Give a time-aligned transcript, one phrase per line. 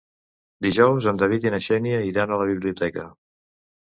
[0.65, 3.05] Dijous en David i na Xènia iran a la biblioteca.